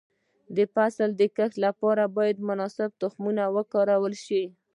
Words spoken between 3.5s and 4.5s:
وکارول شي.